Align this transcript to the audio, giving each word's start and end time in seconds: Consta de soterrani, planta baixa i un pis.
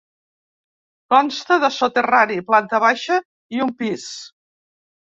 Consta 1.15 1.59
de 1.65 1.71
soterrani, 1.77 2.41
planta 2.51 2.83
baixa 2.87 3.23
i 3.59 3.65
un 3.71 3.79
pis. 3.85 4.11